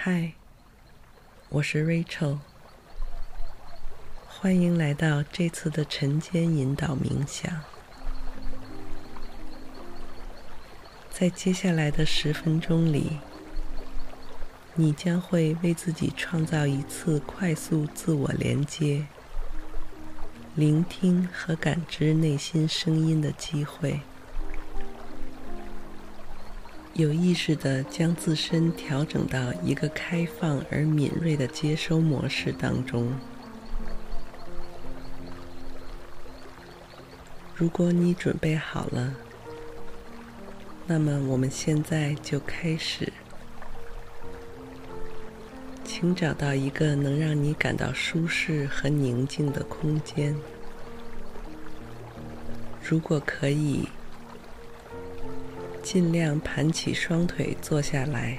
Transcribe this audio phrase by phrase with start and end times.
[0.00, 0.32] 嗨，
[1.48, 2.38] 我是 Rachel，
[4.28, 7.64] 欢迎来到这次的晨间引导冥想。
[11.10, 13.18] 在接下来的十分钟里，
[14.76, 19.04] 你将会为自己创造一次快速自我连接、
[20.54, 24.02] 聆听和感知内心声音的机会。
[26.98, 33.12] 有意识地将自身调整到一个开放而敏锐的接收模式当中。
[37.54, 39.14] 如果你准备好了，
[40.88, 43.12] 那么我们现在就开始。
[45.84, 50.34] 请找到一个能让你感到舒适和宁静的空间。
[52.82, 53.88] 如果可以，
[55.90, 58.36] 尽量盘起双腿坐下来，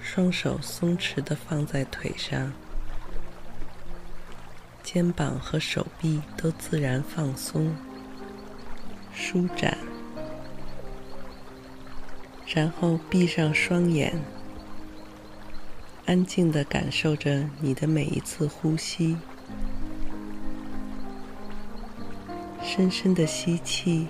[0.00, 2.52] 双手松弛的放在腿上，
[4.82, 7.72] 肩膀和手臂都自然放松、
[9.14, 9.78] 舒展，
[12.48, 14.12] 然后闭上双眼，
[16.06, 19.16] 安静的感受着你的每一次呼吸，
[22.64, 24.08] 深深的吸气。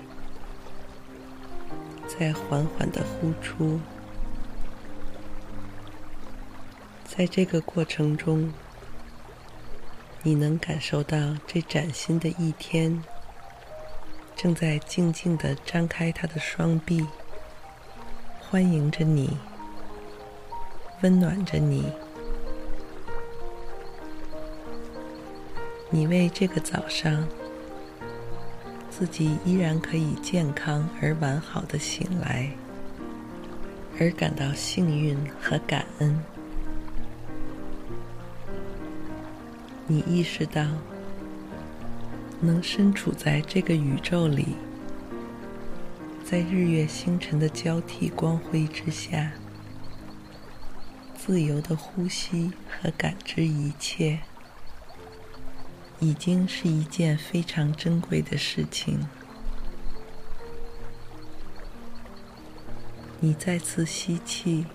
[2.21, 3.79] 在缓缓的呼出，
[7.03, 8.53] 在这个过程中，
[10.21, 11.17] 你能感受到
[11.47, 13.03] 这崭新的一天
[14.35, 17.07] 正在静静的张开它的双臂，
[18.39, 19.35] 欢迎着你，
[21.01, 21.91] 温暖着你。
[25.89, 27.27] 你为这个早上。
[29.01, 32.47] 自己依然可以健康而完好的醒来，
[33.99, 36.23] 而感到幸运和感恩。
[39.87, 40.67] 你意识到，
[42.41, 44.49] 能身处在这个宇宙里，
[46.23, 49.31] 在日月星辰的交替光辉之下，
[51.17, 54.19] 自由的呼吸和感知一切。
[56.01, 59.07] 已经是一件非常珍贵的事情。
[63.19, 64.65] 你再次吸气，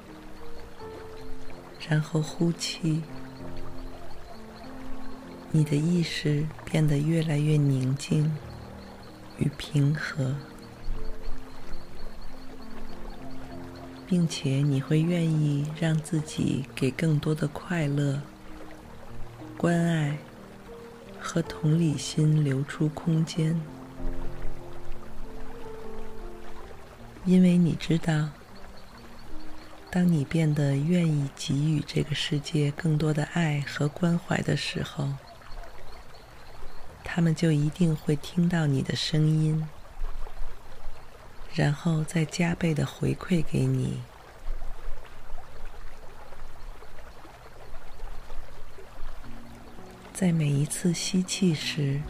[1.88, 3.03] 然后呼气，
[5.50, 8.32] 你的意识变得越来越宁静
[9.38, 10.36] 与平和，
[14.06, 18.22] 并且你会愿意让自己给更多的快乐、
[19.59, 20.16] 关爱。
[21.26, 23.60] 和同理心留出空间，
[27.25, 28.28] 因为你知道，
[29.91, 35.15] 当你变得愿意给予这个世界更多的爱和关怀的时候，
[37.03, 39.66] 他们就一定会听到你的声音，
[41.53, 44.00] 然后再加倍的回馈给你。
[50.19, 52.00] 在每一次吸气时，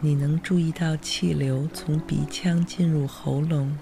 [0.00, 3.76] 你能注意到气流从鼻腔进入喉咙、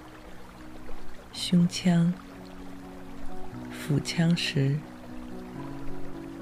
[1.31, 2.13] 胸腔、
[3.71, 4.75] 腹腔时，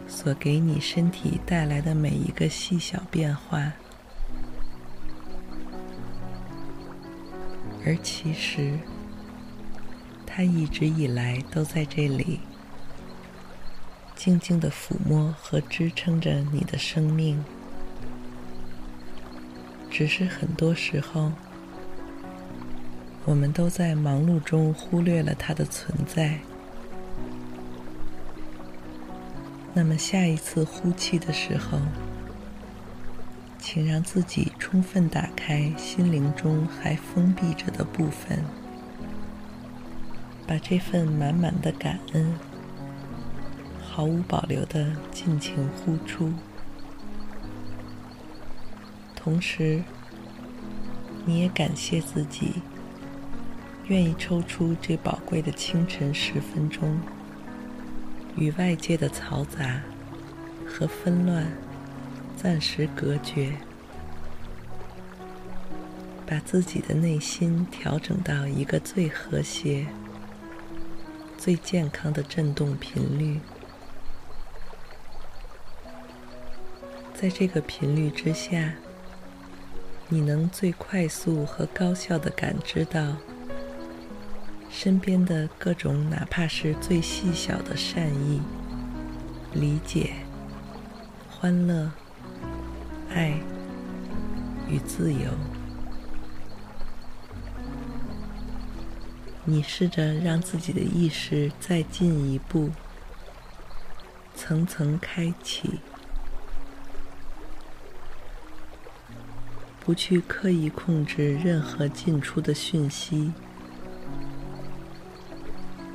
[0.08, 3.72] 所给你身体带来的每一个细小变化。
[7.86, 8.80] 而其实，
[10.25, 12.39] 它一直以来都在这里。
[14.15, 17.44] 静静的抚摸和支撑着你的生命，
[19.91, 21.31] 只是很多时候，
[23.25, 26.39] 我们都在忙碌中忽略了它的存在。
[29.73, 31.79] 那么，下一次呼气的时候，
[33.59, 38.44] 请让自己充分打开心灵中还封闭着的部分，
[40.47, 42.33] 把这份满满的感恩。
[43.95, 46.33] 毫无保留地尽情呼出，
[49.15, 49.81] 同时，
[51.25, 52.56] 你也感谢自己
[53.88, 57.00] 愿意抽出这宝贵的清晨十分钟，
[58.36, 59.81] 与外界的嘈杂
[60.68, 61.47] 和纷乱
[62.36, 63.53] 暂时隔绝，
[66.27, 69.88] 把自己的内心调整到一个最和谐、
[71.38, 73.39] 最健康的振动频率。
[77.19, 78.73] 在这个频率之下，
[80.09, 83.15] 你能最快速和高效的感知到。
[84.69, 88.41] 身边的各种，哪怕是最细小的善意、
[89.53, 90.12] 理解、
[91.31, 91.89] 欢乐、
[93.09, 93.39] 爱
[94.69, 95.31] 与自由，
[99.45, 102.69] 你试着让自己的意识再进一步，
[104.35, 105.79] 层层开启，
[109.85, 113.31] 不去刻意控制任何进出的讯息。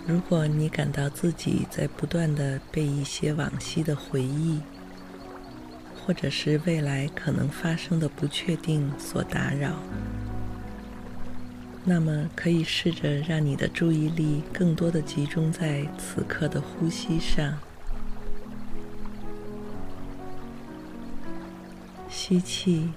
[0.06, 4.60] 如果你感到自己在不断的被一些往昔的回忆，
[6.06, 9.74] 或者是未来可能发生的不确定所打扰，
[11.84, 17.58] 那么可以试着让你的注意力更多的集中在此刻的呼吸上。
[22.08, 22.90] 吸气，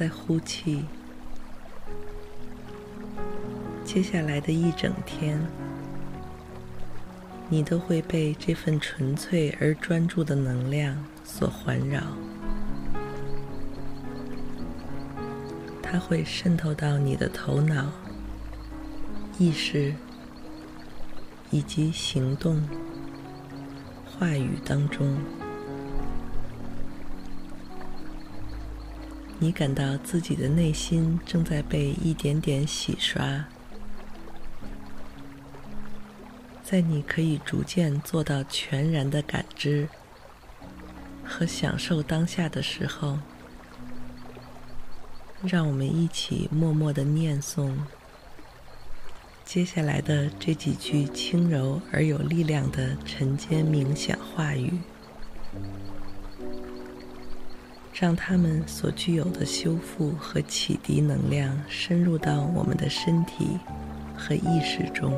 [0.00, 0.86] 在呼气。
[3.84, 5.38] 接下来的一整天，
[7.50, 12.00] 你都会被这份纯粹而专注的能量所环绕。
[15.82, 17.92] 它会渗透到你的头脑、
[19.38, 19.94] 意识
[21.50, 22.66] 以及行动、
[24.06, 25.14] 话语当中。
[29.42, 33.46] 你感到自己的内心正在被一点点洗刷。
[36.62, 39.88] 在你可以逐渐做到全然的感知
[41.24, 43.18] 和享受当下的时候，
[45.42, 47.72] 让我们一起默默的念诵
[49.44, 54.78] 接下来的这几句轻柔而有力量的晨间冥想话语，
[58.00, 63.58] 让它们所具有的修复和启迪能量深入到我们的身体
[64.16, 65.12] 和意识中。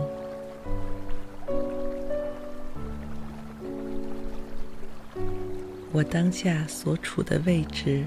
[5.93, 8.02] 我当下所处的位置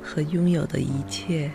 [0.00, 1.50] 和拥有的一切，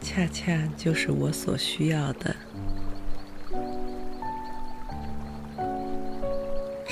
[0.00, 2.34] 恰恰就是我所需要的。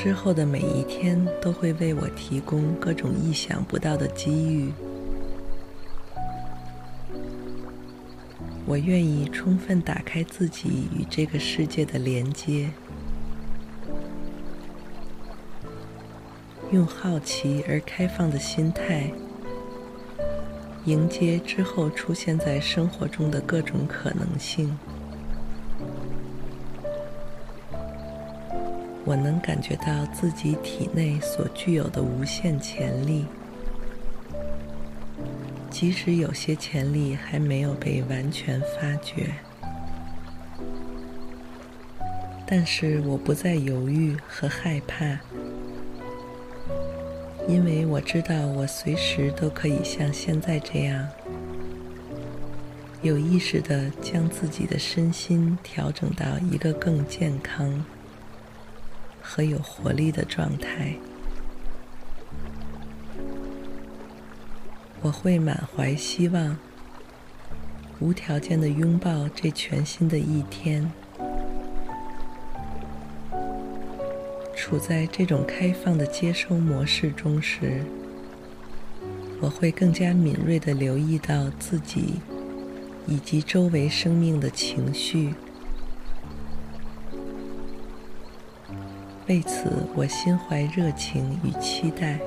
[0.04, 4.70] 之后的每一天都会为我提供各种意想不到的机遇。
[8.66, 12.68] 我愿意充分打开自己与这个世界的连接。
[16.70, 19.10] 用好奇而开放的心态，
[20.84, 24.78] 迎接之后出现在生活中的各种可能性。
[29.04, 33.26] 我能感觉到自己体内所具有的无限潜力，
[35.70, 39.34] 即使有些潜力还没有被完全发掘，
[42.46, 45.18] 但是我不再犹豫和害怕。
[47.46, 51.06] 因为我知道，我随时都可以像现在这样，
[53.02, 57.84] 有意识地将自己的身心调整到一个更健康。
[59.34, 60.94] 和有活力的状态。
[65.02, 66.56] 我会满怀希望，
[67.98, 70.88] 无条件的拥抱这全新的一天。
[74.54, 77.82] 处在这种开放的接收模式中时，
[79.40, 82.20] 我会更加敏锐地留意到自己
[83.08, 85.34] 以及周围生命的情绪。
[89.26, 92.18] 为此，我心怀热情与期待。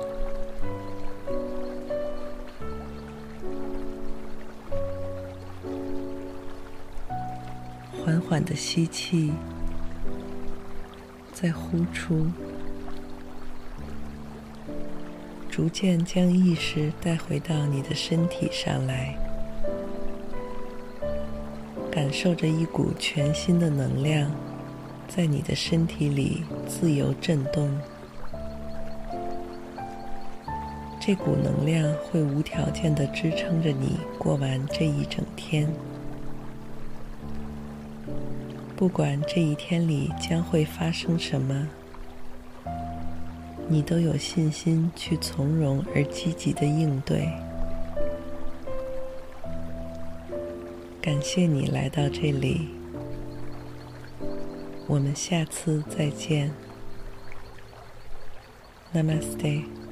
[8.04, 9.32] 缓缓的吸气。
[11.32, 12.26] 再呼出，
[15.48, 19.16] 逐渐将意识带回到你的身体上来，
[21.92, 24.28] 感受着一股全新的能量
[25.08, 27.68] 在你的身体里自由震动。
[31.00, 35.66] 这股能量会无条件的支撑着你过完这一整天。
[38.76, 41.66] 不管这一天里将会发生什么，
[43.66, 47.28] 你都有信心去从容而积极的应对。
[51.00, 52.68] 感谢你来到这里，
[54.88, 56.50] 我们下次再见。
[58.94, 59.87] Namaste。